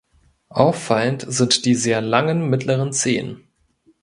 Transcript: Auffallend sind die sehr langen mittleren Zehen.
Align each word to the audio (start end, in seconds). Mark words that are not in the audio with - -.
Auffallend 0.49 1.27
sind 1.31 1.63
die 1.65 1.75
sehr 1.75 2.01
langen 2.01 2.49
mittleren 2.49 2.91
Zehen. 2.91 3.43